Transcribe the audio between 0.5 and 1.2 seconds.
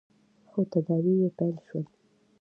تداوې